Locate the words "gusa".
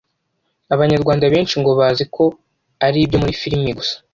3.77-3.95